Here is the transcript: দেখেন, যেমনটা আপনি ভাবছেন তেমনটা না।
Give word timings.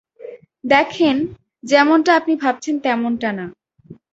দেখেন, 0.63 1.15
যেমনটা 1.63 2.11
আপনি 2.15 2.33
ভাবছেন 2.35 2.75
তেমনটা 2.79 3.29
না। 3.31 3.45